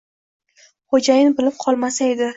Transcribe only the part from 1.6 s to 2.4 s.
qolmasa edi.